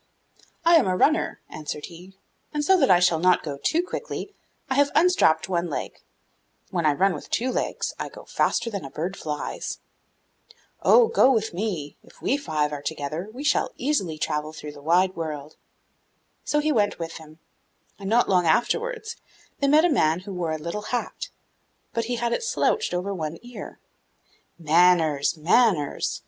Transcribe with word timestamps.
'I 0.65 0.77
am 0.77 0.87
a 0.87 0.97
runner,' 0.97 1.41
answered 1.47 1.85
he; 1.85 2.15
'and 2.51 2.65
so 2.65 2.75
that 2.75 2.89
I 2.89 2.99
shall 2.99 3.19
not 3.19 3.43
go 3.43 3.59
too 3.63 3.83
quickly, 3.83 4.33
I 4.67 4.73
have 4.73 4.89
unstrapped 4.95 5.47
one 5.47 5.69
leg; 5.69 5.99
when 6.71 6.87
I 6.87 6.93
run 6.93 7.13
with 7.13 7.29
two 7.29 7.51
legs, 7.51 7.93
I 7.99 8.09
go 8.09 8.25
faster 8.25 8.71
than 8.71 8.83
a 8.83 8.89
bird 8.89 9.15
flies.' 9.15 9.77
'Oh, 10.81 11.07
go 11.07 11.31
with 11.31 11.53
me; 11.53 11.97
if 12.01 12.19
we 12.19 12.35
five 12.35 12.71
are 12.73 12.81
together, 12.81 13.29
we 13.31 13.43
shall 13.43 13.73
easily 13.77 14.17
travel 14.17 14.53
through 14.53 14.71
the 14.71 14.81
wide 14.81 15.15
world.' 15.15 15.55
So 16.43 16.61
he 16.61 16.71
went 16.71 16.97
with 16.97 17.17
him, 17.17 17.37
and, 17.99 18.09
not 18.09 18.27
long 18.27 18.47
afterwards, 18.47 19.17
they 19.59 19.67
met 19.67 19.85
a 19.85 19.89
man 19.91 20.21
who 20.21 20.33
wore 20.33 20.51
a 20.53 20.57
little 20.57 20.81
hat, 20.89 21.29
but 21.93 22.05
he 22.05 22.15
had 22.15 22.33
it 22.33 22.41
slouched 22.41 22.95
over 22.95 23.13
one 23.13 23.37
ear. 23.45 23.77
'Manners, 24.57 25.37
manners! 25.37 26.19